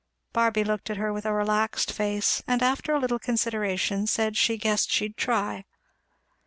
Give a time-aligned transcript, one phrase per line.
[0.33, 4.57] Barby looked at her with a relaxed face, and after a little consideration said "she
[4.57, 5.63] guessed she'd try."